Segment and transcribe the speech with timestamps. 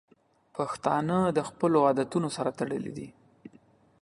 [0.55, 3.07] پښتانه د خپلو عادتونو سره تړلي دي.